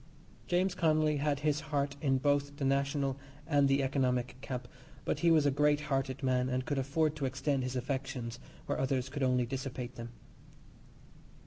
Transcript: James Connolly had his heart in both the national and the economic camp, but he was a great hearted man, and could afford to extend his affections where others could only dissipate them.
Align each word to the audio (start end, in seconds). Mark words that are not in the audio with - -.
James 0.47 0.73
Connolly 0.73 1.17
had 1.17 1.41
his 1.41 1.59
heart 1.59 1.95
in 2.01 2.17
both 2.17 2.57
the 2.57 2.65
national 2.65 3.19
and 3.45 3.67
the 3.69 3.83
economic 3.83 4.35
camp, 4.41 4.67
but 5.05 5.19
he 5.19 5.29
was 5.29 5.45
a 5.45 5.51
great 5.51 5.81
hearted 5.81 6.23
man, 6.23 6.49
and 6.49 6.65
could 6.65 6.79
afford 6.79 7.15
to 7.17 7.25
extend 7.25 7.61
his 7.61 7.75
affections 7.75 8.39
where 8.65 8.79
others 8.79 9.09
could 9.09 9.21
only 9.21 9.45
dissipate 9.45 9.97
them. 9.97 10.09